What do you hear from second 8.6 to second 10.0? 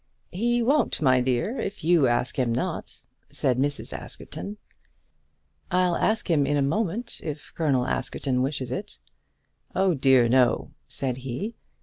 it." "Oh